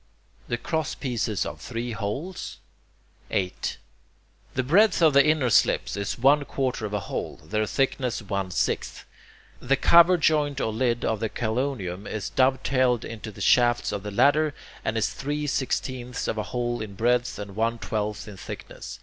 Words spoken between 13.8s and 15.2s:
of the ladder, and is